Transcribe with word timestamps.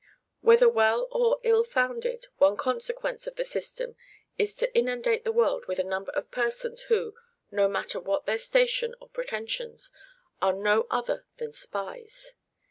Whether 0.39 0.67
well 0.67 1.07
or 1.11 1.39
ill 1.43 1.63
founded, 1.63 2.25
one 2.37 2.57
consequence 2.57 3.27
of 3.27 3.35
the 3.35 3.45
system 3.45 3.95
is 4.35 4.55
to 4.55 4.75
inundate 4.75 5.23
the 5.23 5.31
world 5.31 5.67
with 5.67 5.77
a 5.77 5.83
number 5.83 6.11
of 6.13 6.31
persons 6.31 6.81
who, 6.89 7.13
no 7.51 7.67
matter 7.67 7.99
what 7.99 8.25
their 8.25 8.39
station 8.39 8.95
or 8.99 9.09
pretensions, 9.09 9.91
are 10.41 10.53
no 10.53 10.87
other 10.89 11.27
than 11.37 11.51
spies. 11.51 12.33